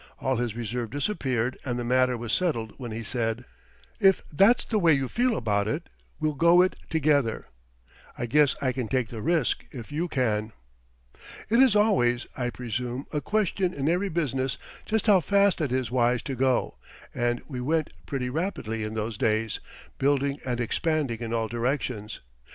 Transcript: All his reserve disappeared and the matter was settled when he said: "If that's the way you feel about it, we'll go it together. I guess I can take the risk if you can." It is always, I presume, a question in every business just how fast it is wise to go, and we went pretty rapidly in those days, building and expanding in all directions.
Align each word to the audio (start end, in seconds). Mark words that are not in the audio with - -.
All 0.17 0.37
his 0.37 0.55
reserve 0.55 0.89
disappeared 0.89 1.59
and 1.63 1.77
the 1.77 1.83
matter 1.83 2.17
was 2.17 2.33
settled 2.33 2.73
when 2.79 2.89
he 2.89 3.03
said: 3.03 3.45
"If 3.99 4.23
that's 4.33 4.65
the 4.65 4.79
way 4.79 4.93
you 4.93 5.07
feel 5.07 5.35
about 5.37 5.67
it, 5.67 5.89
we'll 6.19 6.33
go 6.33 6.63
it 6.63 6.75
together. 6.89 7.45
I 8.17 8.25
guess 8.25 8.55
I 8.63 8.71
can 8.71 8.87
take 8.87 9.09
the 9.09 9.21
risk 9.21 9.63
if 9.69 9.91
you 9.91 10.07
can." 10.07 10.53
It 11.51 11.59
is 11.61 11.75
always, 11.75 12.25
I 12.35 12.49
presume, 12.49 13.05
a 13.13 13.21
question 13.21 13.75
in 13.75 13.87
every 13.87 14.09
business 14.09 14.57
just 14.87 15.05
how 15.05 15.19
fast 15.19 15.61
it 15.61 15.71
is 15.71 15.91
wise 15.91 16.23
to 16.23 16.33
go, 16.33 16.77
and 17.13 17.43
we 17.47 17.61
went 17.61 17.91
pretty 18.07 18.31
rapidly 18.31 18.83
in 18.83 18.95
those 18.95 19.19
days, 19.19 19.59
building 19.99 20.39
and 20.43 20.59
expanding 20.59 21.19
in 21.19 21.31
all 21.31 21.47
directions. 21.47 22.21